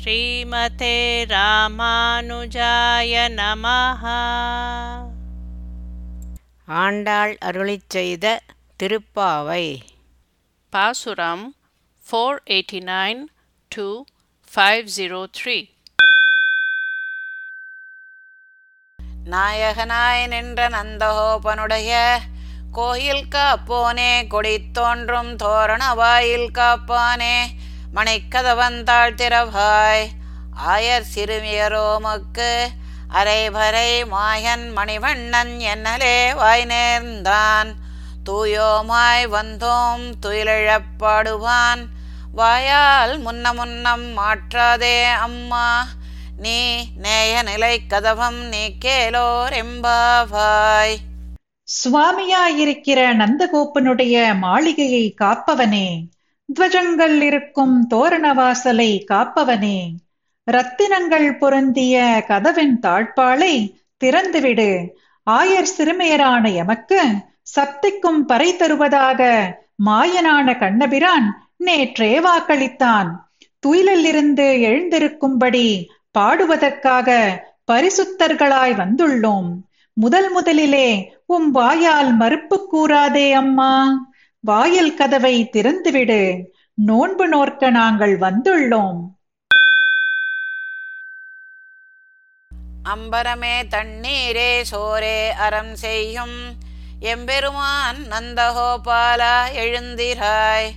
ஸ்ரீமதே 0.00 1.24
ராமானுஜாய 1.26 3.28
நமஹ. 3.28 4.08
ஆண்டாள் 6.66 7.38
அருளிச் 7.44 7.88
செய்த 7.88 8.40
திருப்பாவை. 8.82 9.82
பாசுரம் 10.70 11.54
four 12.10 12.40
eighty 12.44 12.72
nine 12.72 13.24
two 13.68 14.02
five 14.54 14.86
zero 14.96 15.26
three 15.38 15.70
நாயகனாய் 19.24 20.26
நின்ற 20.26 20.68
நந்தகோபனுடைய 20.68 22.18
கோயில் 22.72 23.28
காப்போனே 23.28 24.26
கொடி 24.26 24.70
தோன்றும் 24.70 25.36
தோரண 25.36 25.94
வாயில் 25.94 26.50
காப்பானே. 26.54 27.48
மணிக்கதவந்தாள் 27.94 29.14
திறவாய். 29.14 30.06
ஆயர் 30.66 31.04
சிறுமியரோமுக்கு 31.14 32.66
அரைபரை 33.08 33.90
மாயன் 34.06 34.64
மணிவண்ணன் 34.76 35.52
என்னலே 35.72 36.34
வாய் 36.34 36.64
நேர்ந்தான். 36.64 37.70
தூயோமாய் 38.30 39.24
வந்தோம் 39.28 40.12
துயிலிழப்பாடுவான் 40.26 41.82
வாயால் 42.32 43.24
முன்ன 43.24 43.54
முன்னம் 43.54 44.18
மாற்றாதே 44.18 45.12
அம்மா. 45.12 45.86
நீ 46.36 46.88
நேய 46.96 47.42
நிலை 47.42 47.82
கதவம் 47.88 48.40
நீ 48.48 48.76
கேலோர் 48.84 49.52
எம்பாவாய். 49.52 50.96
சுவாமியாயிருக்கிற 51.84 53.00
நந்தகோப்பனுடைய 53.12 54.38
மாளிகையை 54.38 55.14
காப்பவனே. 55.20 56.04
துவஜங்கள் 56.60 57.20
இருக்கும் 57.20 57.86
தோரணவாசலை 57.94 59.04
காப்பவனே. 59.10 59.78
ரத்தினங்கள் 60.50 61.38
பொருந்திய 61.38 62.24
கதவின் 62.26 62.78
தாழ்பாளை 62.82 63.54
திறந்துவிடு. 64.04 64.88
ஆயர் 65.30 65.72
சிறுமியரான 65.78 66.54
எமக்கு 66.54 67.00
சக்திக்கும் 67.42 68.24
பறை 68.26 68.56
தருவதாக 68.56 69.20
மாயனான 69.86 70.58
கண்ணபிரான் 70.58 71.28
நேற்றே 71.64 72.24
வாக்களித்தான். 72.26 73.10
துயிலிலிருந்து 73.66 74.46
எழுந்திருக்கும்படி 74.60 75.86
பாடுவதற்காக 76.18 77.38
பரிசுத்தர்களாய் 77.72 78.74
வந்துள்ளோம். 78.74 79.50
முதல் 79.92 80.30
முதலிலே 80.30 80.88
உம் 81.26 81.50
வாயால் 81.50 82.16
மறுப்பு 82.16 82.58
கூறாதே 82.72 83.32
அம்மா. 83.32 83.72
வாயில் 84.44 84.94
கதவை 84.94 85.50
திறந்துவிடு. 85.52 86.44
நோன்பு 86.74 87.28
நோர்க்க 87.28 87.70
நாங்கள் 87.70 88.18
வந்துள்ளோம். 88.18 89.00
அம்பரமே 92.82 93.66
தண்ணீரே 93.70 94.64
சோரே 94.70 95.28
அறம் 95.28 95.76
செய்யும். 95.76 96.54
எம்பெருமான் 97.00 97.96
நந்தகோபாலா 98.10 99.44
எழுந்திராய். 99.54 100.70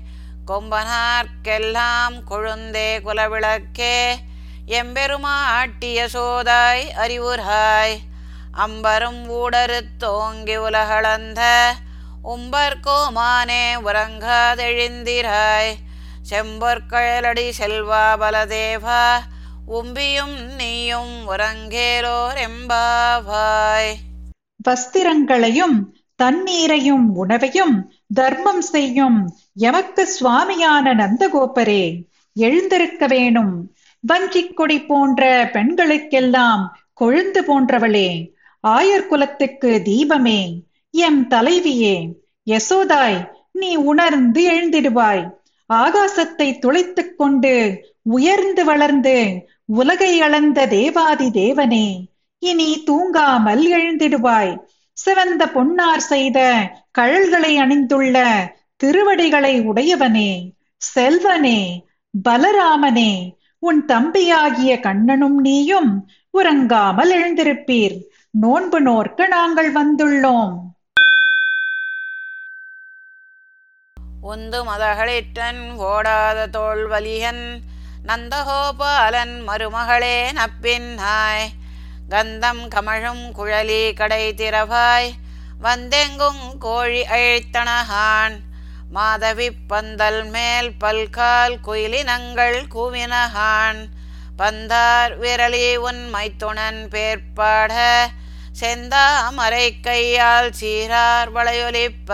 கொம்பனார்க்கெல்லாம் 0.48 2.24
கொழுந்தே 2.30 3.00
குலவிளக்கே. 3.00 4.16
எம்பெருமாட்டிய 4.68 6.08
சோதாய் 6.14 6.84
அறிவுராய் 6.98 7.98
அம்பரும் 8.58 9.28
ஊடறுத்தோங்கி 9.30 10.56
உலகளந்த 10.56 11.74
உம்பர்கோமானே 12.34 13.66
உறங்காதெழுந்திராய். 13.86 15.74
செம்பொற்கழலடி 16.30 17.48
செல்வா 17.60 18.06
பலதேவா 18.22 19.04
உம்பியும் 19.66 20.38
நீயும் 20.58 21.14
உறங்கேலோர் 21.28 22.40
எம்பாவாய் 22.46 23.92
வஸ்திரங்களையும் 24.70 25.78
தண்ணீரையும் 26.16 27.16
உணவையும் 27.16 27.76
தர்மம் 28.14 28.62
செய்யும் 28.62 29.20
எமக்கு 29.56 30.04
சுவாமியான 30.20 30.94
நந்தகோபரே 30.94 32.04
எழுந்திருக்க 32.36 33.08
வேணும். 33.08 33.74
வஞ்சிக் 34.00 34.56
கொடி 34.56 34.82
போன்ற 34.82 35.50
பெண்களுக்கெல்லாம் 35.54 36.64
கொழுந்து 37.02 37.42
போன்றவளே 37.48 38.10
ஆயர் 38.68 39.08
குலத்துக்கு 39.08 39.82
தீபமே 39.86 40.42
எம் 40.98 41.28
தலைவியே 41.30 41.96
யசோதாய் 42.46 43.28
நீ 43.52 43.76
உணர்ந்து 43.76 44.42
எழுந்திடுவாய். 44.52 45.24
ஆகாசத்தை 45.74 46.60
துளைத்துக் 46.60 47.18
கொண்டு 47.18 47.54
உயர்ந்து 48.02 48.66
வளர்ந்து 48.66 49.16
உலகை 49.66 50.22
அளந்த 50.22 50.68
தேவாதி 50.68 51.28
தேவனே 51.28 51.88
இனி 52.40 52.84
தூங்காமல் 52.86 53.66
எழுந்திடுவாய். 53.72 54.58
சிவந்த 54.92 55.48
பொன்னார் 55.48 56.00
செய்த 56.00 56.40
கழல்களை 57.00 57.58
அணிந்துள்ள 57.58 58.24
திருவடிகளை 58.76 59.54
உடையவனே 59.62 60.32
செல்வனே 60.96 61.60
பலராமனே 62.30 63.32
உன் 63.60 63.86
தம்பியாகிய 63.86 64.80
கண்ணனும் 64.80 65.40
நீயும் 65.40 66.08
உறங்காமல் 66.38 67.12
எழுந்திருப்பீர். 67.12 67.98
நோன்பு 68.30 68.82
நோர்க்க 68.82 69.28
நாங்கள் 69.28 69.74
வந்துள்ளோம். 69.74 70.56
உந்து 74.32 74.60
மதகளிற்றன் 74.68 75.62
ஓடாத 75.88 76.40
தோல் 76.50 76.84
வலியன் 76.92 77.44
நந்தகோபாலன் 78.08 79.36
மருமகளே 79.48 80.18
நப்பின்னாய் 80.40 81.46
கந்தம் 82.10 82.64
கமழும் 82.74 83.24
குழலி 83.38 83.84
கடை 83.94 84.26
திறவாய். 84.34 85.10
வந்தெங்கும் 85.66 86.44
கோழி 86.60 87.02
அழித்தனகான் 87.16 88.36
மாதவி 88.90 89.50
பந்தல் 89.72 90.22
மேல் 90.34 90.72
பல்கால் 90.84 91.56
குயிலினங்கள் 91.68 92.60
கூவினகான் 92.76 93.82
பந்தார் 94.40 95.14
விரலி 95.22 95.68
உன் 95.88 96.04
மைத்துணன் 96.14 96.82
பேர்ப்பாட 96.94 97.74
செந்தாமரை 98.60 99.68
கையால் 99.82 100.52
சீரார் 100.60 101.32
வளையொலிப்ப. 101.38 102.12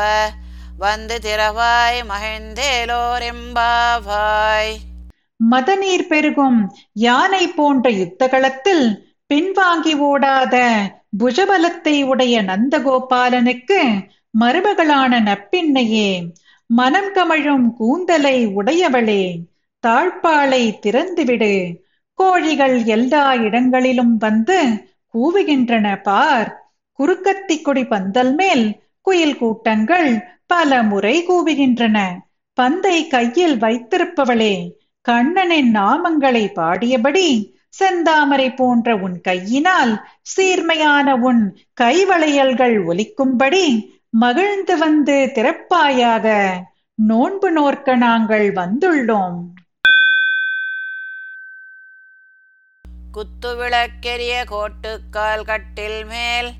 வந்து 0.77 1.19
திறவாய் 1.19 2.03
மகிழ்ந்தேலோர் 2.09 3.31
எம்பாவாய் 3.31 4.77
மதநீர் 5.51 6.07
பெருகும் 6.07 6.75
யானை 6.93 7.47
போன்ற 7.47 7.89
யுத்தகளத்தில் 7.89 9.05
பின்வாங்கி 9.33 9.95
ஓடாத 9.97 10.73
புஜபலத்தை 11.19 12.03
உடைய 12.03 12.43
நந்தகோபாலனுக்கு 12.43 14.07
மருமகளான 14.39 15.19
நப்பின்னையே 15.19 16.31
மனம் 16.65 17.13
கமழும் 17.15 17.73
கூந்தலை 17.73 18.47
உடையவளே 18.47 19.37
தாழ்பாளை 19.87 20.79
திறந்துவிடு. 20.81 21.75
கோழிகள் 22.13 22.83
எல்லா 22.83 23.35
இடங்களிலும் 23.35 24.17
வந்து 24.17 24.83
கூவுகின்றன 25.13 26.01
பார். 26.01 26.71
குறுக்கத்தி 26.99 27.61
கொடி 27.61 27.85
பந்தல் 27.85 28.33
மேல் 28.33 28.80
குயில் 29.01 29.37
கூட்டங்கள் 29.37 30.23
பல 30.47 30.83
முறை 30.83 31.15
கூவுகின்றன. 31.27 32.19
பந்தை 32.53 33.07
கையில் 33.07 33.57
வைத்திருப்பவளே 33.59 34.71
கண்ணனின் 35.01 35.75
நாமங்களை 35.75 36.45
பாடியபடி 36.53 37.59
செந்தாமரை 37.79 38.55
போன்ற 38.55 38.95
உன் 38.95 39.21
கையினால் 39.21 39.93
சீர்மையான 40.21 41.15
உன் 41.15 41.57
கைவளையல்கள் 41.81 42.75
ஒலிக்கும்படி 42.87 43.89
மகிழ்ந்து 44.09 44.77
வந்து 44.77 45.31
திறப்பாயாக. 45.33 46.49
நோன்பு 46.95 47.51
நோர்க்க 47.51 47.95
நாங்கள் 47.95 48.53
வந்துள்ளோம். 48.53 49.39
குத்துவிளக்கெரிய 53.13 54.33
கோட்டுக்கால் 54.51 55.45
கட்டில் 55.45 56.05
மேல் 56.05 56.51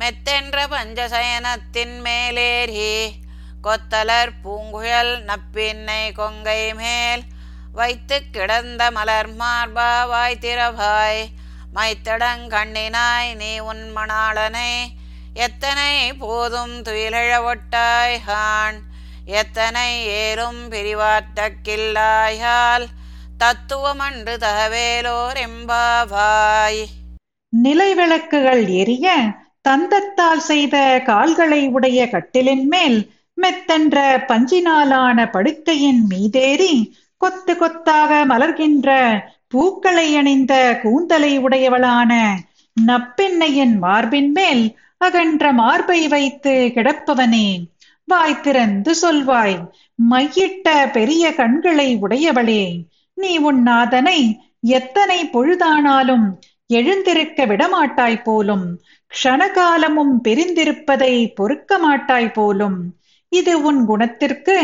மெத்தென்ற 0.00 0.68
பஞ்சசயனத்தின் 0.68 2.02
மேலேறி 2.02 3.18
கொத்தலர் 3.62 4.32
பூங்குழல் 4.44 5.28
நப்பின்னை 5.28 6.12
கொங்கை 6.12 6.74
மேல் 6.74 7.22
வைத்து 7.72 8.22
கிடந்த 8.30 8.90
மலர் 8.90 9.34
மார்பாவாய் 9.34 10.38
திரவாய் 10.38 11.30
மைத்தடங்கண்ணினாய் 11.74 13.34
நீ 13.34 13.58
உன் 13.58 13.96
மணாளனை 13.96 14.92
எத்தனை 15.34 16.12
போதும் 16.12 16.82
துயிலழ 16.82 17.42
ஒட்டாய் 17.42 18.20
ஹான் 18.20 18.88
எத்தனை 19.40 20.22
ஏலும் 20.22 20.70
பிரிவாற்றக்கில்லாயால் 20.70 22.88
தத்துவமன்று 23.38 24.38
தகவேலோர் 24.38 25.46
எம்பாவாய். 25.46 26.88
நிலை 27.52 27.94
விளக்குகள் 27.94 28.66
எரிய 28.66 29.39
தந்தத்தால் 29.64 30.42
செய்த 30.42 30.76
கால்களை 31.04 31.62
உடைய 31.68 32.00
கட்டிலின் 32.06 32.66
மேல் 32.66 32.98
மெத்தென்ற 33.38 33.96
பஞ்சினாலான 34.28 35.18
படுக்கையின் 35.30 36.02
மீதேறி 36.10 36.74
கொத்து 37.20 37.54
கொத்தாக 37.56 38.12
மலர்கின்ற 38.26 38.90
பூக்களை 39.48 40.08
அணிந்த 40.14 40.54
கூந்தலை 40.82 41.32
உடையவளான 41.38 42.12
நப்பெண்ணையின் 42.76 43.74
மார்பின் 43.78 44.30
மேல் 44.32 44.62
அகன்ற 45.00 45.52
மார்பை 45.52 46.00
வைத்து 46.08 46.54
கிடப்பவனே 46.74 47.48
வாய் 48.08 48.40
திறந்து 48.40 48.92
சொல்வாய் 48.94 49.58
மையிட்ட 49.98 50.68
பெரிய 50.92 51.24
கண்களை 51.34 51.88
உடையவளே 52.00 52.64
நீ 53.18 53.32
உன் 53.40 53.60
நாதனை 53.62 54.18
எத்தனை 54.70 55.18
பொழுதானாலும் 55.32 56.26
எழுந்திருக்க 56.70 57.46
விடமாட்டாய் 57.46 58.22
போலும் 58.22 58.66
க்ஷணகாலமும் 59.10 60.20
பிரிந்திருப்பதை 60.24 61.34
பொறுக்க 61.34 61.78
மாட்டாய் 61.78 62.32
போலும். 62.32 62.96
இது 63.28 63.62
உன் 63.62 63.84
குணத்திற்கு 63.84 64.62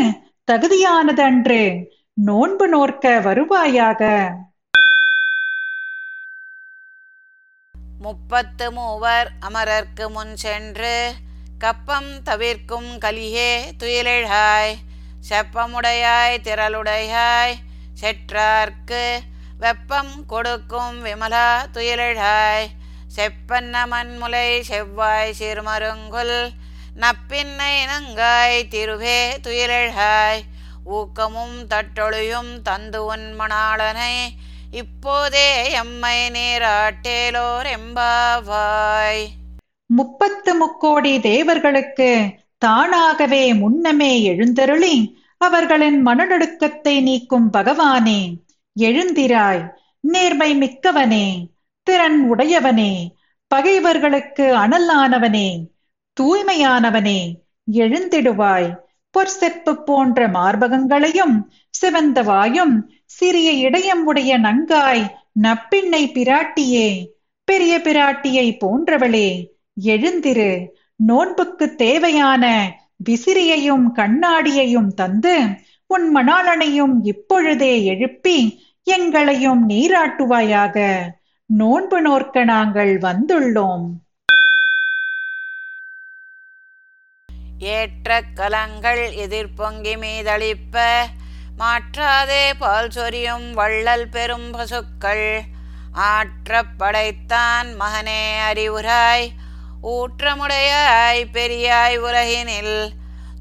தகுதியானதன்று. 0.51 1.85
நோன்பு 2.13 2.67
நோர்க்க 2.67 3.19
வருவாயாக. 3.23 4.31
முப்பத்து 7.99 8.71
மூவர் 8.71 9.31
அமரர்க்கு 9.41 10.09
முன் 10.09 10.35
சென்று 10.35 11.13
கப்பம் 11.57 12.23
தவிர்க்கும் 12.23 12.97
கலியே 12.97 13.71
துயிலெழாய். 13.79 14.73
செப்பமுடையாய் 15.29 16.37
திரளுடையாய். 16.43 17.53
செற்றார்க்கு 18.01 19.19
வெப்பம் 19.59 20.25
கொடுக்கும் 20.25 21.05
விமலா 21.05 21.65
துயிலெழாய். 21.73 22.65
செப்பன்ன 23.17 23.75
மண்முலை 23.91 24.59
செவ்வாய் 24.59 25.33
சிறுமருங்குல் 25.39 26.37
நப்பின்னை 27.01 27.73
நங்காய் 27.91 28.57
திருவே 28.73 29.19
துயிலெழாய். 29.45 30.41
ஊக்கமும் 30.83 31.55
தட்டொழியும் 31.67 32.51
தந்து 32.61 32.99
உன்மணாளனை 33.15 34.13
இப்போதே 34.71 35.49
எம்மை 35.71 36.17
நீராட்டேலோர் 36.29 37.67
எம்பாவாய் 37.77 39.23
முப்பத்து 39.89 40.53
முக்கோடி 40.55 41.19
தேவர்களுக்கு 41.19 42.09
தானாகவே 42.57 43.53
முன்னமே 43.53 44.11
எழுந்தருளி 44.21 44.95
அவர்களின் 45.37 46.05
மனநடுக்கத்தை 46.05 47.01
நீக்கும் 47.01 47.49
பகவானே 47.53 48.21
எழுந்திராய் 48.75 49.63
நேர்மை 50.01 50.49
மிக்கவனே. 50.59 51.27
திறன் 51.87 52.19
உடையவனே 52.31 52.91
பகைவர்களுக்கு 53.51 54.45
அனலானவனே 54.57 55.49
தூய்மையானவனே 56.17 57.19
எழுந்திடுவாய். 57.71 58.69
பொற்செப்பு 59.13 59.73
போன்ற 59.83 60.27
மார்பகங்களையும் 60.27 61.35
சிவந்த 61.69 62.23
வாயும் 62.23 62.73
சிறிய 63.05 63.69
இடையம் 63.69 64.03
உடைய 64.05 64.31
நங்காய் 64.39 65.03
நப்பிண்ணை 65.43 66.03
பிராட்டியே 66.15 66.89
பெரிய 67.47 67.73
பிராட்டியை 67.83 68.47
போன்றவளே 68.63 69.29
எழுந்திரு. 69.85 70.51
நோன்புக்கு 70.95 71.75
தேவையான 71.75 72.45
விசிறியையும் 73.09 73.87
கண்ணாடியையும் 73.95 74.91
தந்து 74.95 75.35
உன் 75.87 76.07
மணாளனையும் 76.15 76.95
இப்பொழுதே 77.03 77.73
எழுப்பி 77.85 78.37
எங்களையும் 78.87 79.63
நீராட்டுவாயாக. 79.69 80.75
நோன்பு 81.49 82.01
நோர்க்க 82.01 82.43
நாங்கள் 82.43 82.97
வந்துள்ளோம். 82.97 83.85
ஏற்ற 87.59 88.21
கலங்கள் 88.21 89.13
எதிர்பொங்கி 89.13 89.93
மீதளிப்ப 90.01 91.05
மாற்றாதே 91.59 92.53
பால் 92.57 92.89
சொரியும் 92.89 93.53
வள்ளல் 93.53 94.07
பெரும் 94.07 94.51
பசுக்கள். 94.51 95.41
ஆற்ற 95.93 96.63
படைத்தான் 96.63 97.69
மகனே 97.79 98.21
அறிவுராய் 98.49 99.29
ஊற்றமுடையாய் 99.83 101.23
பெரியாய் 101.37 101.97
உலகினில். 101.97 102.89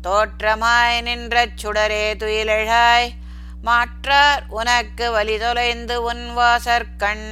தோற்றமாய் 0.02 1.00
நின்ற 1.00 1.46
சுடரே 1.46 2.06
துயிலெழாய் 2.22 3.10
மாற்றார் 3.62 4.42
உனக்கு 4.48 5.10
வழி 5.10 5.38
தொலைந்து 5.38 6.02
உன் 6.02 6.24
வாசற்கண். 6.36 7.28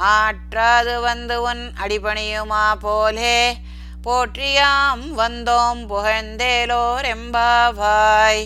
ஆற்றாது 0.00 1.00
வந்து 1.00 1.42
உன் 1.42 1.70
அடிபணியுமா 1.84 2.74
போலே? 2.80 3.56
போற்றியாம் 4.04 5.02
வந்தோம் 5.16 5.80
புகழ்ந்தேலோர் 5.88 7.06
எம்பாவாய் 7.06 8.44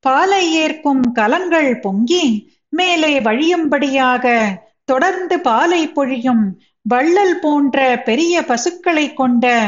பாலை 0.00 0.52
ஏற்கும் 0.52 1.12
கலங்கள் 1.12 1.80
பொங்கி 1.80 2.54
மேலே 2.68 3.20
வழியும்படியாக 3.20 4.54
தொடர்ந்து 4.84 5.40
பாலை 5.40 5.88
பொழியும் 5.88 6.60
வள்ளல் 6.82 7.38
போன்ற 7.38 8.02
பெரிய 8.04 8.44
பசுக்களை 8.44 9.14
கொண்ட 9.14 9.66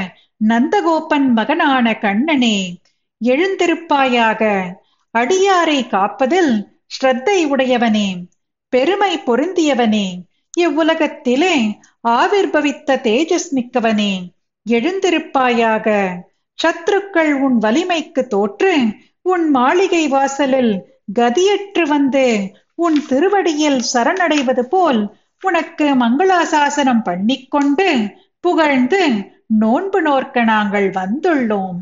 நந்தகோபன் 0.49 1.29
மகனான 1.29 1.95
கண்ணனே 1.95 2.75
எழுந்திருப்பாயாக. 3.25 4.71
அடியாரை 5.19 5.87
காப்பதில் 5.89 6.67
ஸ்ரத்தை 6.87 7.45
உடையவனே 7.45 8.23
பெருமை 8.69 9.19
பொருந்தியவனே 9.19 10.21
இவ்வுலகத்திலே 10.65 11.57
ஆவிர்பவித்த 12.09 12.97
தேஜஸ் 13.07 13.51
மிக்கவனே 13.57 14.13
எழுந்திருப்பாயாக. 14.67 15.87
சத்ருக்கள் 16.59 17.33
உன் 17.45 17.59
வலிமைக்கு 17.59 18.23
தோற்று 18.27 18.73
உன் 19.33 19.45
மாளிகை 19.51 20.05
வாசலில் 20.09 20.73
கதியற்று 21.19 21.85
வந்து 21.89 22.27
உன் 22.87 22.99
திருவடியில் 23.09 23.81
சரணடைவது 23.93 24.65
போல் 24.73 25.01
உனக்கு 25.43 25.87
மங்களாசாசனம் 26.03 27.05
பண்ணிக்கொண்டு 27.05 27.89
புகழ்ந்து 28.45 29.03
நோன்பு 29.61 30.01
நோர்க்க 30.03 30.43
நாங்கள் 30.45 30.89
வந்துள்ளோம். 30.91 31.79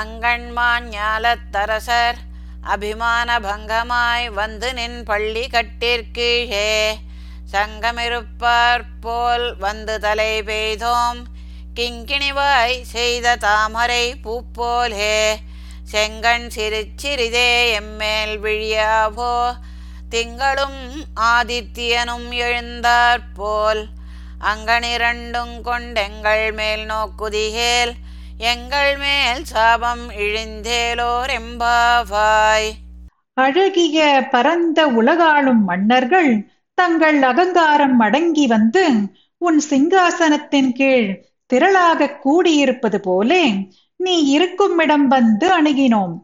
அங்கண்மான் 0.00 0.86
ஞாலத்தரசர் 0.92 2.20
அபிமான 2.64 3.38
பங்கமாய் 3.38 4.30
வந்து 4.30 4.74
நின் 4.74 5.04
பள்ளி 5.04 5.46
கட்டிற்கீழே 5.46 6.98
சங்கமிருப்பார் 7.52 8.82
போல் 9.00 9.56
வந்து 9.56 10.00
தலை 10.00 10.42
பெய்தோம். 10.42 11.20
கிங்கிணிவாய் 11.74 12.80
செய்த 12.82 13.36
தாமரை 13.36 14.14
பூப்போலே. 14.24 15.34
செங்கண் 15.92 16.46
சிரிச்சிறிதே 16.56 17.80
எம்மேல் 17.80 18.38
விழியாவோ. 18.38 19.56
திங்களும் 20.10 21.06
ஆதித்யனும் 21.20 22.28
எழுந்தாற்போல் 22.30 23.86
அங்கனிரண்டும் 24.40 25.54
கொண்டெங்கள் 25.60 26.52
மேல் 26.52 26.86
நோக்குதிகேல். 26.86 27.94
எங்கள் 28.38 28.96
மேல் 28.96 29.44
சாபம் 29.44 30.10
இழிந்தேலோர் 30.10 31.30
எம்பாவாய் 31.30 32.70
அழகிய 33.34 34.28
பரந்த 34.30 34.88
உலகாளும் 34.88 35.62
மன்னர்கள் 35.64 36.48
தங்கள் 36.74 37.22
அகங்காரம் 37.22 37.98
அடங்கி 37.98 38.46
வந்து 38.46 38.90
உன் 39.38 39.60
சிங்காசனத்தின் 39.70 40.72
கீழ் 40.72 41.22
திரளாக 41.52 42.10
கூடியிருப்பது 42.24 42.96
போலே 42.96 43.70
நீ 43.96 44.22
இருக்கும் 44.24 44.78
இடம் 44.78 45.08
வந்து 45.08 45.62
அணுகினோம். 45.62 46.14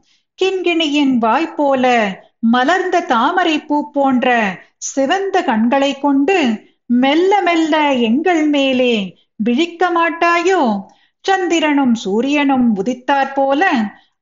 கிண்கிணியின் 0.43 1.17
வாய் 1.19 1.55
போல 1.55 2.17
மலர்ந்த 2.39 3.01
தாமரை 3.01 3.59
பூ 3.59 3.91
போன்ற 3.91 4.59
சிவந்த 4.77 5.43
கண்களை 5.43 5.99
கொண்டு 5.99 6.67
மெல்ல 6.87 7.43
மெல்ல 7.43 7.93
எங்கள் 7.93 8.49
மேலே 8.49 9.17
விழிக்க 9.37 9.91
மாட்டாயோ? 9.91 10.87
சந்திரனும் 11.25 11.95
சூரியனும் 11.95 12.69
உதித்தாற் 12.77 13.35
போல 13.35 13.63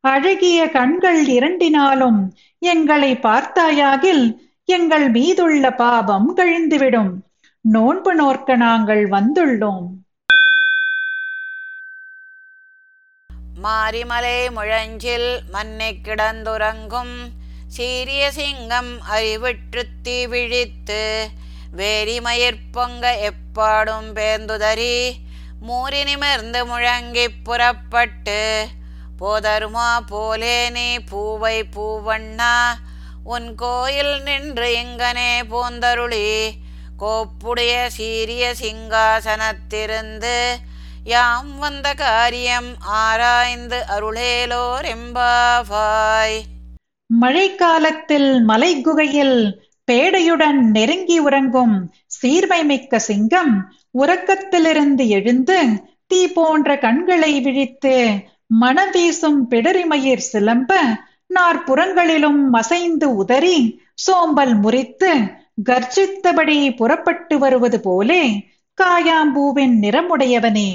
அழகிய 0.01 0.59
கண்கள் 0.69 1.21
இரண்டினாலும் 1.27 2.21
எங்களை 2.63 3.11
பார்த்தாயாகில் 3.15 4.25
எங்கள் 4.69 5.11
மீதுள்ள 5.11 5.71
பாபம் 5.75 6.37
கழிந்துவிடும். 6.37 7.13
நோன்பு 7.65 8.15
நோர்க்க 8.15 8.57
நாங்கள் 8.57 9.05
வந்துள்ளோம். 9.09 9.87
மாரிமலை 13.63 14.39
முழஞ்சில் 14.57 15.31
மன்னை 15.53 15.91
கிடந்துறங்கும் 16.05 17.17
சீரிய 17.69 18.31
சிங்கம் 18.31 18.93
அறிவிற்று 19.11 19.83
தீ 20.03 20.27
விழித்து 20.27 21.03
வேரிமயிர் 21.77 22.61
பொங்க 22.73 23.31
எப்பாடும் 23.31 24.11
பேந்துதறி 24.15 24.95
மூறி 25.63 26.01
நிமிர்ந்து 26.05 26.61
முழங்கிப் 26.65 27.41
புறப்பட்டு 27.45 28.41
போதருமா 29.21 29.89
போலே 30.11 30.59
நீ 30.71 30.89
பூவை 31.11 31.57
பூவண்ணா 31.75 32.55
உன் 33.27 33.49
கோயில் 33.55 34.15
நின்று 34.23 34.69
இங்கனே 34.77 35.33
போந்தருளி 35.51 36.29
கோப்புடைய 36.99 37.75
சீரிய 37.97 38.45
சிங்காசனத்திருந்து 38.61 40.37
யாம் 41.05 41.53
வந்த 41.59 41.89
காரியம் 41.97 42.71
ஆராய்ந்து 43.01 43.79
அருளேலோர் 43.89 44.89
எம்பாவாய் 44.89 46.39
மழைக்காலத்தில் 47.11 48.31
மலைக்குகையில் 48.49 49.39
பேடையுடன் 49.89 50.59
நெருங்கி 50.71 51.19
உறங்கும் 51.21 51.77
சீர்மை 52.17 52.61
மிக்க 52.65 52.99
சிங்கம் 53.01 53.55
உறக்கத்திலிருந்து 53.95 55.05
எழுந்து 55.11 55.59
தீ 56.11 56.21
போன்ற 56.29 56.77
கண்களை 56.77 57.33
விழித்து 57.41 57.95
மனம் 58.59 58.93
வீசும் 58.93 59.41
பிடரிமயிர் 59.51 60.27
சிலம்ப 60.29 60.73
நாற்புறங்களிலும் 61.31 62.41
மசைந்து 62.55 63.09
உதறி 63.15 63.59
சோம்பல் 63.99 64.55
முறித்து 64.57 65.11
கர்ஜித்தபடி 65.69 66.59
புறப்பட்டு 66.77 67.37
வருவது 67.39 67.79
போலே 67.81 68.23
காயாம்பூவின் 68.79 69.75
நிறமுடையவனே 69.83 70.71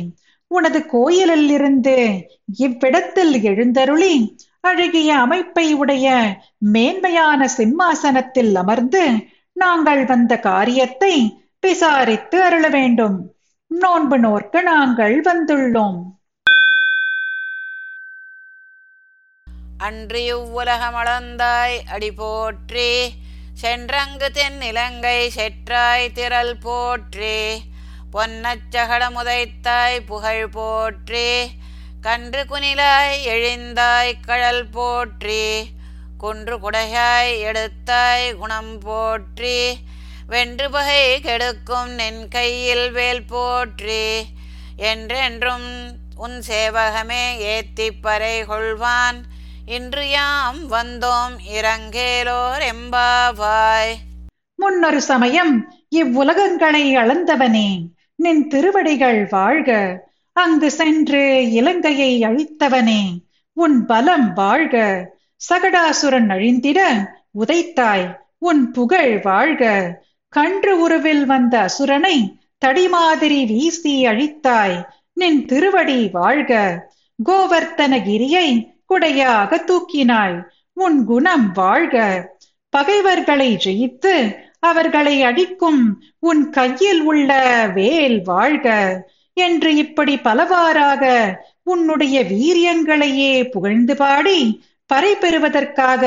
உனது 0.52 0.80
கோயிலில் 0.88 1.50
இருந்து 1.50 1.96
இவ்விடத்தில் 2.60 3.36
எழுந்தருளி 3.44 4.16
அழகிய 4.64 5.12
அமைப்பை 5.18 5.68
உடைய 5.74 6.08
மேன்மையான 6.74 7.48
சிம்மாசனத்தில் 7.56 8.54
அமர்ந்து 8.56 9.04
நாங்கள் 9.56 10.04
வந்த 10.06 10.34
காரியத்தை 10.42 11.16
விசாரித்து 11.64 12.44
அருள 12.44 12.70
வேண்டும் 12.70 13.18
நோன்பு 13.72 14.20
நோர்க்கு 14.20 14.64
நாங்கள் 14.64 15.16
வந்துள்ளோம். 15.22 16.00
அன்று 19.80 20.20
இவ்வுலகமளந்தாய் 20.26 21.78
அடி 21.90 22.12
போற்றி 22.12 22.92
சென்றங்கு 23.54 24.30
தென்னிலங்கை 24.32 25.20
செற்றாய் 25.30 26.12
திரள் 26.12 26.58
போற்றி 26.58 27.38
பொன்னச்சகடமுதைத்தாய் 28.14 30.00
புகழ் 30.06 30.48
போற்றி 30.50 31.28
கன்று 32.02 32.46
குனிலாய் 32.46 33.18
எழுந்தாய் 33.26 34.20
கழல் 34.22 34.70
போற்றி 34.70 35.44
குன்று 36.18 36.58
குடையாய் 36.58 37.34
எடுத்தாய் 37.44 38.34
குணம் 38.34 38.80
போற்றி 38.80 39.58
வென்று 40.28 40.70
பகை 40.70 41.22
கெடுக்கும் 41.22 41.90
நின் 41.90 42.28
கையில் 42.28 42.92
வேல் 42.92 43.24
போற்றி. 43.24 44.24
என்றென்றும் 44.78 45.92
உன் 46.16 46.44
சேவகமே 46.48 47.38
ஏத்திப் 47.38 48.02
பறை 48.02 48.44
கொள்வான். 48.44 49.22
இன்று 49.66 50.10
யாம் 50.10 50.72
வந்தோம் 50.72 51.36
இறங்கேலோர் 51.54 52.64
எம்பாவாய். 52.76 53.94
முன்னொரு 54.56 55.02
சமயம் 55.02 55.74
இவ்வுலகங்களை 55.96 56.98
அளந்தவனே 56.98 57.80
நின் 58.16 58.48
திருவடிகள் 58.48 59.28
வாழ்க. 59.30 60.00
அங்கு 60.34 60.72
சென்று 60.72 61.52
இலங்கையை 61.52 62.22
அழித்தவனே 62.22 63.02
உன் 63.54 63.86
பலம் 63.86 64.34
வாழ்க. 64.34 65.06
சகடாசுரன் 65.50 66.30
அழிந்திட 66.30 66.80
உதைத்தாய் 67.40 68.16
உன் 68.38 68.72
புகழ் 68.72 69.22
வாழ்க. 69.22 69.92
கன்று 70.34 70.80
உருவில் 70.80 71.26
வந்த 71.26 71.58
அசுரனை 71.60 72.36
தடிமாதிரி 72.66 73.46
வீசி 73.46 74.06
அழித்தாய். 74.06 74.84
நின் 75.14 75.46
திருவடி 75.46 76.08
வாழ்க. 76.08 76.52
கோவர்த்தனகிரியை 77.26 78.48
குடையாக 78.94 79.60
தூக்கினாய். 79.66 80.44
உன் 80.74 81.06
குணம் 81.06 81.52
வாழ்க. 81.52 82.26
பகைவர்களை 82.70 83.58
ஜெயித்து 83.66 84.36
அவர்களை 84.60 85.24
அடிக்கும் 85.24 86.04
உன் 86.20 86.50
கையில் 86.50 87.02
உள்ள 87.02 87.32
வேல் 87.74 88.22
வாழ்க. 88.24 88.68
என்று 89.34 89.76
இப்படி 89.76 90.18
பலவாறாக 90.18 91.34
உன்னுடைய 91.64 92.24
வீரியங்களையே 92.24 93.52
புகழ்ந்து 93.52 93.96
பாடி 93.96 94.64
பறை 94.86 95.16
பெறுவதற்காக 95.16 96.04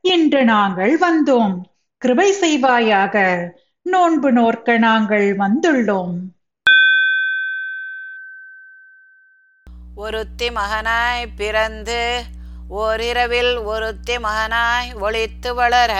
இன்று 0.00 0.44
நாங்கள் 0.44 0.98
வந்தோம். 0.98 1.54
கிருபை 1.98 2.32
செய்வாயாக. 2.40 3.46
நோன்பு 3.86 4.28
நோர்க்க 4.32 4.78
நாங்கள் 4.78 5.26
வந்துள்ளோம். 5.38 6.14
ஒருத்தி 9.96 10.48
மகனாய் 10.50 11.26
பிறந்து 11.36 12.00
ஓரிரவில் 12.76 13.54
ஒருத்தி 13.64 14.16
மகனாய் 14.18 14.88
ஒளித்து 15.00 15.50
வளர 15.54 15.92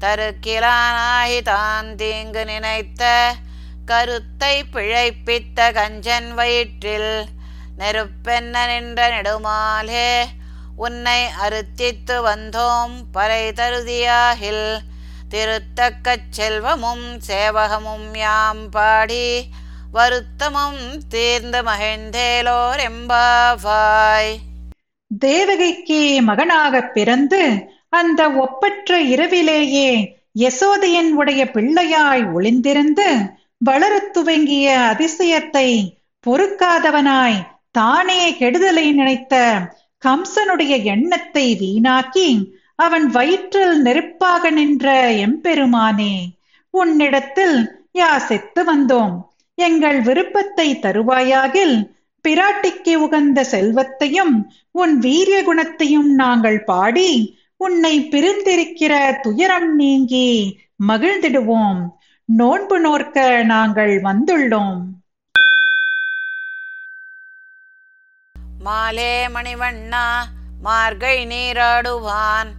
தருக்கிலானாய் 0.00 1.38
தான் 1.42 1.88
தீங்கு 1.96 2.44
நினைத்த 2.44 3.02
கருத்தை 3.84 4.54
பிழைப்பித்த 4.70 5.72
கஞ்சன் 5.72 6.30
வயிற்றில் 6.34 7.12
நெருப்பென்ன 7.76 8.66
நின்ற 8.66 9.00
நெடுமாலே 9.10 10.08
உன்னை 10.76 11.20
அறுத்தித்து 11.44 12.16
வந்தோம் 12.24 12.94
பறை 13.12 13.44
தருதியாகில் 13.52 14.66
திருத்தக்கச் 15.32 16.30
செல்வமும் 16.30 17.06
சேவகமும் 17.26 18.08
யாம் 18.18 18.64
பாடி 18.70 19.26
வருத்தமும் 19.92 20.82
தீர்ந்து 21.08 21.60
மகிழ்ந்தேலோர் 21.62 22.82
எம்பாவாய் 22.86 24.32
தேவகைக்கு 25.10 26.00
மகனாகப் 26.22 26.92
பிறந்து 26.92 27.42
அந்த 27.90 28.20
ஒப்பற்ற 28.38 28.98
இரவிலேயே 29.08 29.90
யசோதையன் 30.40 31.10
உடைய 31.12 31.42
பிள்ளையாய் 31.54 32.24
ஒளிந்திருந்து 32.34 33.08
வளர 33.60 33.94
துவங்கிய 34.12 34.68
அதிசயத்தை 34.92 35.68
பொறுக்காதவனாய் 36.26 37.38
தானே 37.72 38.22
கெடுதலை 38.38 38.86
நினைத்த 38.92 39.34
கம்சனுடைய 40.02 40.74
எண்ணத்தை 40.86 41.46
வீணாக்கி 41.60 42.28
அவன் 42.84 43.06
வயிற்றில் 43.06 43.82
நெருப்பாக 43.82 44.50
நின்ற 44.50 44.86
எம்பெருமானே 45.26 46.14
உன்னிடத்தில் 46.70 47.58
யாசித்து 47.98 48.60
வந்தோம். 48.66 49.14
எங்கள் 49.54 50.00
விருப்பத்தை 50.00 50.68
தருவாயாகில் 50.76 51.76
பிராட்டிக்கு 52.24 52.94
உகந்த 52.94 53.44
செல்வத்தையும் 53.44 54.34
உன் 54.70 54.98
வீரிய 54.98 55.38
குணத்தையும் 55.44 56.10
நாங்கள் 56.14 56.64
பாடி 56.64 57.10
உன்னை 57.56 57.94
பிரிந்திருக்கிற 58.10 59.20
துயரம் 59.20 59.74
நீங்கி 59.74 60.28
மகிழ்ந்திடுவோம். 60.88 61.82
நோன்பு 62.24 62.78
நோர்க்க 62.80 63.42
நாங்கள் 63.42 63.94
வந்துள்ளோம். 64.02 64.80
மாலே 68.64 69.14
மணிவண்ணா 69.34 70.06
மார்கை 70.64 71.16
நீராடுவான். 71.32 72.50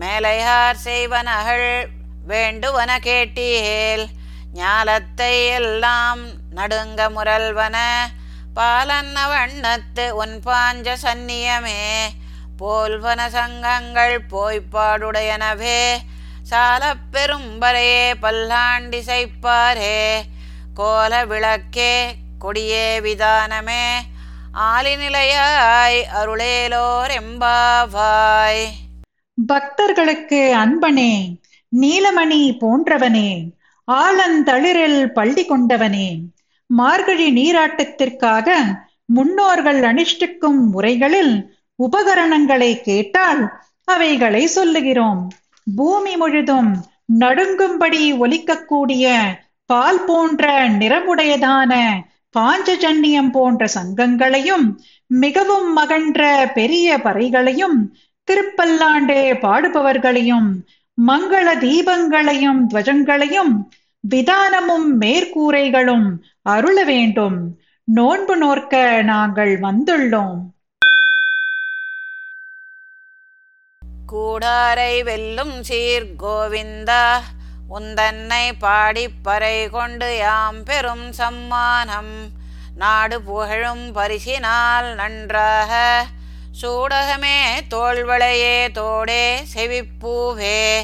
மேலையார் 0.00 0.74
செய்வனகள் 0.84 1.86
வேண்டுவன 2.26 2.98
கேட்டீகேல் 2.98 4.06
ஞாலத்தை 4.54 5.46
எல்லாம் 5.46 6.20
நடுங்க 6.50 7.10
முரல்வன. 7.10 7.76
பாலன்ன 8.56 9.18
வண்ணத்து 9.28 10.10
உன் 10.10 10.42
பாஞ்ச 10.46 10.96
சந்நியமே. 11.02 12.08
போல்வன 12.58 13.28
சங்கங்கள் 13.28 14.26
போய்ப்பாடுடையனவே 14.30 15.96
சாலப் 16.50 17.02
பெரும்பரையே 17.12 18.14
பல்லாண்டி 18.20 18.98
செய்ப்பாரே. 18.98 20.22
கோல 20.74 21.24
விளக்கே 21.24 22.14
கொடியே 22.38 23.00
விதானமே. 23.00 24.00
ஆலிநிலையாய் 24.54 26.02
அருளேலோர் 26.22 27.10
எம்பாவாய். 27.20 28.66
பக்தர்களுக்கு 29.38 30.40
அன்பனே 30.54 31.12
நீலமணி 31.72 32.42
போன்றவனே 32.60 33.30
ஆலந்தளிரில் 33.88 35.06
பள்ளி 35.06 35.44
கொண்டவனே 35.44 36.08
மார்கழி 36.66 37.26
நீராட்டத்திற்காக 37.32 38.48
முன்னோர்கள் 39.06 39.80
அனுஷ்டிக்கும் 39.82 40.60
முறைகளில் 40.70 41.34
உபகரணங்களை 41.78 42.80
கேட்டால் 42.80 43.42
அவைகளை 43.84 44.46
சொல்லுகிறோம். 44.46 45.28
பூமி 45.74 46.16
முழுதும் 46.16 46.70
நடுங்கும்படி 47.18 48.02
ஒலிக்கக்கூடிய 48.18 49.06
பால் 49.66 50.04
போன்ற 50.04 50.68
நிறமுடையதான 50.68 51.72
பாஞ்சஜன்யம் 52.38 53.30
போன்ற 53.30 53.68
சங்கங்களையும் 53.74 54.66
மிகவும் 55.06 55.76
மகன்ற 55.76 56.20
பெரிய 56.54 56.98
பறைகளையும் 56.98 57.78
திருப்பல்லாண்டே 58.30 59.22
பாடுபவர்களையும் 59.42 60.50
மங்கள 61.06 61.58
தீபங்களையும் 61.58 62.70
துவஜங்களையும் 62.70 63.68
விதானமும் 64.10 65.00
மேற்கூரைகளும் 65.00 66.18
அருள 66.42 66.84
வேண்டும். 66.84 67.58
நோன்பு 67.84 68.36
நோர்க்க 68.36 69.02
நாங்கள் 69.02 69.60
வந்துள்ளோம். 69.60 70.38
கூடாரை 74.12 75.04
வெல்லும் 75.04 75.62
சீர் 75.62 76.06
கோவிந்தா 76.22 77.20
உந்தன்னை 77.70 78.52
பாடிப் 78.60 79.20
பறை 79.22 79.68
கொண்டு 79.68 80.16
யாம் 80.16 80.62
பெரும் 80.64 81.10
சம்மானம். 81.18 82.14
நாடு 82.76 83.22
புகழும் 83.22 83.96
பரிசினால் 83.96 84.94
நன்றாக 84.94 86.04
சூடகமே 86.60 87.60
தோள்வளையே 87.70 88.70
தோடே 88.70 89.38
செவிப்பூவே. 89.54 90.82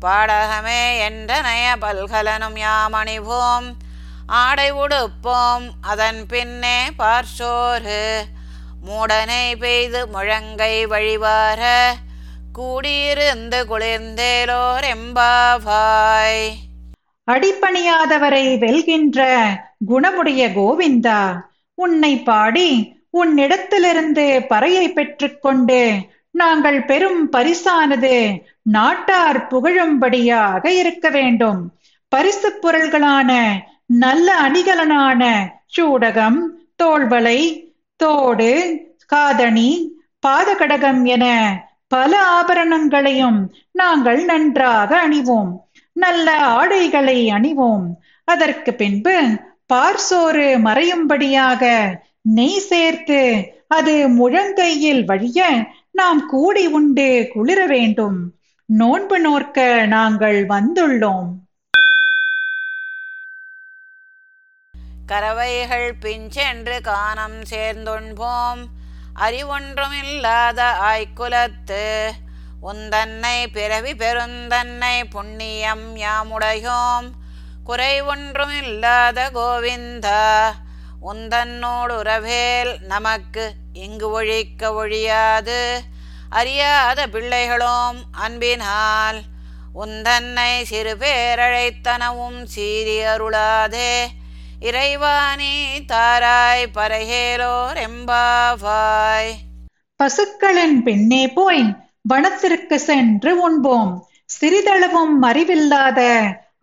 பாடகமே 0.00 1.08
என்றனைய 1.08 1.76
பல்கலனும் 1.80 2.56
யாமணிவோம். 2.56 3.72
ஆடை 4.26 4.72
உடுப்போம் 4.72 5.70
அதன் 5.80 6.26
பின்னே 6.26 6.90
பார்சோறு. 6.98 8.24
மூடனை 8.86 9.56
பெய்து 9.56 10.08
முழங்கை 10.08 10.86
வழிவார. 10.86 11.94
கூடியிருந்து 12.58 13.64
குளிர்ந்தேலோர் 13.64 14.84
எம்பாவாய். 14.84 16.54
அடிப்பணியாதவரை 17.26 18.58
வெல்கின்ற 18.58 19.48
குணமுடைய 19.88 20.52
கோவிந்தா 20.52 21.40
உன்னை 21.74 22.18
பாடி 22.18 22.97
உன்னிடத்திலிருந்து 23.10 24.44
பறையை 24.48 24.92
பெற்றுக்கொண்டு 24.92 25.96
நாங்கள் 26.30 26.84
பெரும் 26.84 27.32
பரிசானது 27.32 28.42
நாட்டார் 28.62 29.46
புகழும்படியாக 29.46 30.66
இருக்க 30.66 31.08
வேண்டும். 31.08 31.60
பரிசு 32.08 32.58
பொருள்களான 32.62 33.50
நல்ல 33.86 34.34
அணிகலனான 34.40 35.22
சூடகம் 35.76 36.38
தோள்வளை 36.82 37.38
தோடு 37.96 38.50
காதணி 39.06 39.70
பாதகடகம் 40.26 41.02
என 41.04 41.26
பல 41.88 42.12
ஆபரணங்களையும் 42.40 43.38
நாங்கள் 43.70 44.24
நன்றாக 44.24 45.08
அணிவோம். 45.08 45.52
நல்ல 45.92 46.36
ஆடைகளை 46.36 47.30
அணிவோம். 47.30 47.86
அதற்கு 48.24 48.74
பின்பு 48.74 49.16
பார்சோறு 49.72 50.46
மறையும்படியாக 50.58 51.62
நெய் 52.20 52.58
சேர்த்து 52.58 53.52
அது 53.68 54.08
முழங்கையில் 54.08 55.04
வழிய 55.04 55.66
நாம் 55.90 56.26
கூடி 56.26 56.66
உண்டு 56.66 57.28
குளிர 57.32 57.66
வேண்டும். 57.66 58.32
நோன்பு 58.66 59.20
நோர்க்க 59.20 59.86
நாங்கள் 59.86 60.46
வந்துள்ளோம். 60.46 61.28
கறவைகள் 65.06 65.94
பிஞ்சென்று 66.00 66.80
காணம் 66.80 67.40
சேர்ந்துண்போம் 67.50 68.64
அறிவொன்றுமில்லாத 69.16 70.60
ஆய்க்குலத்து 70.80 72.10
உந்தன்னை 72.62 73.46
பிறவி 73.52 73.92
பெருந்தன்னை 73.92 75.04
புண்ணியம் 75.10 75.96
யாமுடையோம். 75.96 77.10
குறை 77.64 78.02
ஒன்றுமில்லாத 78.02 79.30
கோவிந்தா 79.34 80.50
உந்தன்னோடு 81.02 81.94
உறவேல் 81.96 82.80
நமக்கு 82.80 83.52
இங்கு 83.72 84.10
ஒழிக்க 84.10 84.72
ஒழியாது. 84.72 85.80
அறியாத 86.30 87.06
பிள்ளைகளோம் 87.06 87.98
அன்பினால் 88.10 89.20
உந்தன்னை 89.74 90.62
சிறு 90.62 90.96
பேரழைத்தனவும் 90.96 92.46
சீரி 92.56 92.98
அருளாதே. 93.04 94.06
இறைவாணி 94.60 95.78
தாராய் 95.86 96.66
பரையேலோர் 96.74 97.88
எம்பாவாய். 97.88 99.30
பசுக்களின் 99.96 100.82
பின்னே 100.82 101.28
போய் 101.28 101.76
வனத்திற்கு 102.00 102.78
சென்று 102.78 103.40
உண்போம். 103.40 104.08
சிறிதளவும் 104.40 105.22
அறிவில்லாத 105.22 106.00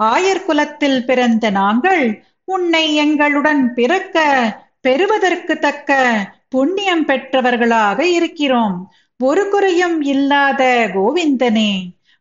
ஆயர் 0.04 0.46
குலத்தில் 0.46 1.06
பிறந்த 1.06 1.50
நாங்கள் 1.50 2.26
உன்னை 2.46 2.96
எங்களுடன் 2.96 3.74
பிறக்க 3.74 4.18
பெறுவதற்கு 4.82 5.60
தக்க 5.60 5.92
புண்ணியம் 6.50 7.06
பெற்றவர்களாக 7.08 8.00
இருக்கிறோம். 8.00 8.94
ஒரு 9.20 9.50
குறையும் 9.50 10.02
இல்லாத 10.02 10.90
கோவிந்தனே 10.94 11.72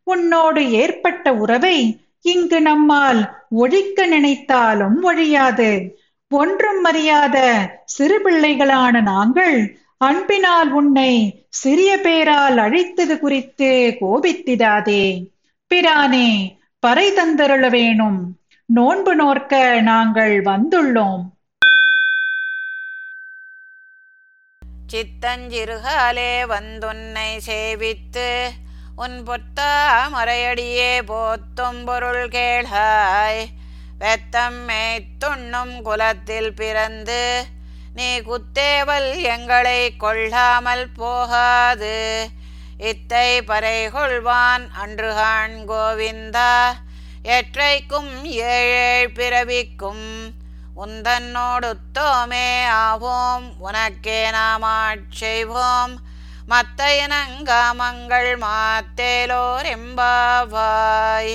உன்னோடு 0.02 0.70
ஏற்பட்ட 0.70 1.34
உறவை 1.34 2.00
இங்கு 2.20 2.60
நம்மால் 2.60 3.44
ஒழிக்க 3.50 4.06
நினைத்தாலும் 4.06 5.02
ஒழியாது. 5.02 5.98
ஒன்றும் 6.28 6.84
அறியாத 6.84 7.36
சிறு 7.84 8.20
பிள்ளைகளான 8.22 9.02
நாங்கள் 9.02 9.78
அன்பினால் 9.96 10.70
உன்னை 10.70 11.44
சிறிய 11.48 11.98
பேரால் 12.00 12.58
அழைத்தது 12.58 13.18
குறித்து 13.18 13.96
கோபித்திடாதே. 14.00 15.26
பிரானே 15.66 16.58
பறை 16.78 17.12
தந்தருள 17.12 17.70
வேணும். 17.70 18.36
நோன்பு 18.68 19.12
நோர்க்க 19.14 19.80
நாங்கள் 19.80 20.34
வந்துள்ளோம். 20.42 21.22
சித்தஞ்சிறுகாலே 24.92 26.32
வந்துன்னை 26.52 27.30
சேவித்து 27.46 28.28
உன் 28.96 29.16
பொத்தா 29.28 29.72
மறையடியே 30.14 30.92
போத்தும் 31.10 31.80
பொருள் 31.84 32.28
கேளாய் 32.28 33.42
வெத்தம் 33.98 34.58
மேய்த்துண்ணும் 34.68 35.74
குலத்தில் 35.82 36.52
பிறந்து 36.54 37.22
நீ 37.94 38.08
குத்தேவல் 38.20 39.10
எங்களை 39.34 39.96
கொள்ளாமல் 39.96 40.88
போகாது. 40.96 41.98
இத்தை 42.90 43.28
பறை 43.42 43.78
கொள்வான் 43.88 44.66
அன்றுகான் 44.82 45.56
கோவிந்தா 45.70 46.50
எற்றைக்கும் 47.24 48.24
ஏழேழ் 48.24 49.12
பிறவிக்கும் 49.14 50.06
உந்தன்னோடுத்தோமே 50.76 52.48
ஆவோம். 52.84 53.44
உனக்கே 53.58 54.30
நாம் 54.30 54.62
ஆட்செய்வோம் 54.62 55.94
மத்த 56.48 56.80
இனங்காமங்கள் 57.02 58.30
மாத்தேலோர் 58.44 59.68
எம்பாவாய் 59.76 61.34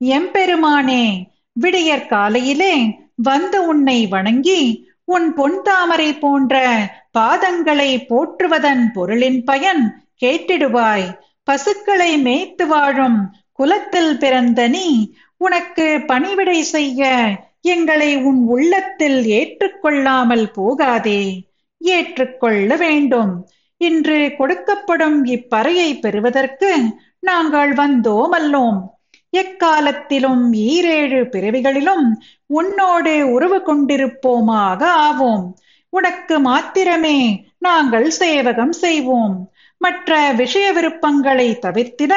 எம்பெருமானே 0.00 1.04
விடியற் 1.52 2.08
காலையிலே 2.08 2.74
வந்து 3.16 3.66
உன்னை 3.66 4.06
வணங்கி 4.06 4.60
உன் 5.04 5.34
பொன் 5.34 5.62
தாமரை 5.62 6.14
போன்ற 6.14 6.54
பாதங்களை 7.18 7.90
போற்றுவதன் 8.06 8.84
பொருளின் 8.94 9.44
பயன் 9.44 9.82
கேட்டிடுவாய். 10.20 11.08
பசுக்களை 11.44 12.18
மேய்த்து 12.18 12.66
வாழும் 12.66 13.34
குலத்தில் 13.58 14.12
பிறந்த 14.18 14.60
நீ 14.68 14.88
உனக்கு 15.36 15.86
பணிவிடை 16.06 16.58
செய்ய 16.74 17.10
எங்களை 17.72 18.10
உன் 18.28 18.40
உள்ளத்தில் 18.46 19.18
ஏற்றுக்கொள்ளாமல் 19.38 20.46
போகாதே. 20.52 21.22
ஏற்றுக்கொள்ள 21.80 22.76
வேண்டும். 22.76 23.32
இன்று 23.80 24.18
கொடுக்கப்படும் 24.38 25.18
இப்பறையை 25.36 25.90
பெறுவதற்கு 26.00 26.70
நாங்கள் 27.20 27.72
வந்தோம் 27.74 28.34
அல்லோம் 28.38 28.78
எக்காலத்திலும் 29.32 30.44
ஈரேழு 30.68 31.20
பிறவிகளிலும் 31.34 32.06
உன்னோடு 32.58 33.14
உறவு 33.32 33.58
கொண்டிருப்போமாக 33.58 34.80
ஆவோம். 35.06 35.46
உனக்கு 35.92 36.36
மாத்திரமே 36.40 37.18
நாங்கள் 37.58 38.08
சேவகம் 38.20 38.74
செய்வோம். 38.84 39.36
மற்ற 39.80 40.32
விஷய 40.36 40.68
விருப்பங்களை 40.72 41.48
தவிர்த்திட 41.66 42.14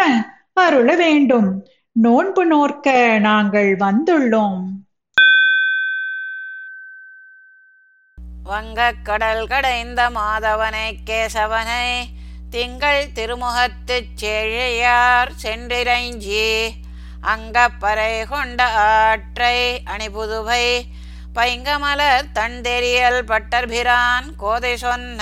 அருள 0.58 0.96
வேண்டும் 0.96 1.50
நோன்பு 1.96 2.46
நோர்க்க 2.46 2.90
நாங்கள் 3.20 3.76
வந்துள்ளோம். 3.76 4.62
வங்கக் 8.46 9.04
கடல் 9.04 9.48
கடைந்த 9.48 10.10
மாதவனை 10.10 10.88
கேசவனை 11.06 11.86
திங்கள் 12.50 13.12
திருமுகத்துச் 13.14 14.14
செழியார் 14.16 15.32
சென்றிரைஞ்சி 15.44 16.48
அங்கப்பறை 17.24 18.14
கொண்ட 18.28 18.62
ஆற்றை 18.88 19.58
அணிபுதுவை 19.86 20.66
பைங்கமலர் 21.36 22.32
தந்தெரியல் 22.34 23.22
பட்டர்பிரான் 23.24 24.36
கோதை 24.36 24.78
சொன்ன 24.78 25.22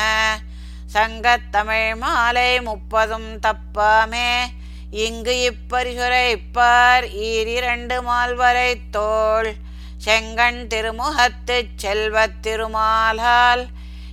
சங்கத்தமிழ் 0.94 1.96
மாலை 1.96 2.60
முப்பதும் 2.60 3.32
தப்பாமே 3.40 4.30
இங்கு 4.92 5.54
இப்பரிசுரைப்பார் 5.54 7.22
ஈரிரண்டு 7.22 8.02
மால்வரை 8.02 8.76
தோள் 8.92 9.54
செங்கண் 9.98 10.68
திருமுகத்துச் 10.68 11.70
செல்வத் 11.76 12.44
திருமாலால் 12.44 13.66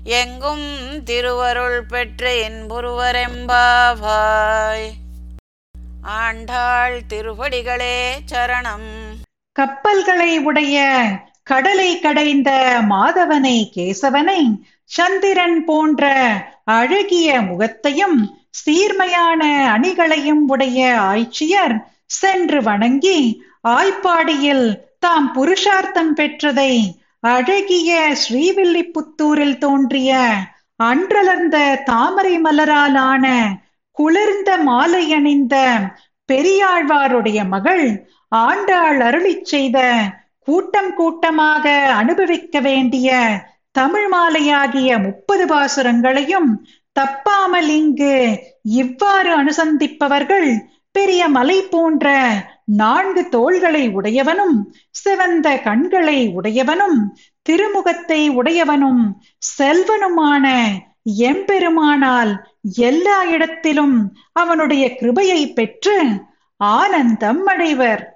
எங்கும் 0.05 1.05
திருவருள் 1.05 1.83
பெற்று 1.83 2.49
இன்புருவரெம்பாவாய். 2.49 4.91
ஆண்டாள் 6.03 7.01
திருவடிகளே 7.09 8.09
சரணம். 8.33 9.15
கப்பல்களை 9.53 10.39
உடைய 10.39 11.05
கடலை 11.43 11.99
கடைந்த 11.99 12.81
மாதவனை 12.91 13.43
கேசவனை 13.43 14.65
சந்திரன் 14.85 15.65
போன்ற 15.65 16.11
அழகிய 16.65 17.41
முகத்தையும் 17.41 18.46
சீர்மையான 18.57 19.43
அணிகளையும் 19.73 20.45
உடைய 20.47 20.81
ஆய்ச்சியர் 21.09 21.75
சென்று 22.13 22.59
வணங்கி 22.63 23.19
ஆய்ப்பாடியில் 23.69 24.67
தாம் 24.99 25.29
புருஷார்த்தம் 25.35 26.15
பெற்றதை 26.15 26.73
அழகிய 27.27 27.91
ஸ்ரீவில்லிபுத்தூரில் 28.23 29.59
தோன்றிய 29.59 30.11
அன்றலர்ந்த 30.81 31.59
தாமரை 31.85 32.35
மலராலான 32.39 33.27
குளிர்ந்த 33.97 34.51
மாலை 34.63 35.05
அணிந்த 35.11 35.57
பெரியாழ்வாருடைய 36.29 37.41
மகள் 37.49 37.85
ஆண்டாள் 38.43 39.01
அருளி 39.01 39.35
செய்த 39.45 39.79
கூட்டம் 40.49 40.93
கூட்டமாக 40.95 41.67
அனுபவிக்க 41.97 42.61
வேண்டிய 42.61 43.11
தமிழ் 43.75 44.09
மாலையாகிய 44.13 44.91
முப்பது 44.99 45.45
பாசுரங்களையும் 45.47 46.51
தப்பாமல் 47.01 47.69
இங்கு 47.69 48.43
இவ்வாறு 48.63 49.43
அனுசந்திப்பவர்கள் 49.43 50.57
பெரிய 50.93 51.29
மலை 51.29 51.63
போன்ற 51.63 52.07
நான்கு 52.65 53.29
தோள்களை 53.29 53.89
உடையவனும் 53.89 54.57
சிவந்த 54.91 55.59
கண்களை 55.59 56.29
உடையவனும் 56.29 56.99
திருமுகத்தை 57.43 58.29
உடையவனும் 58.31 59.03
செல்வனுமான 59.59 60.47
எம்பெருமானால் 61.19 62.33
எல்லா 62.63 63.25
இடத்திலும் 63.25 64.17
அவனுடைய 64.33 64.95
கிருபையை 64.95 65.53
பெற்று 65.53 65.99
ஆனந்தம் 66.57 67.47
அடைவர். 67.47 68.16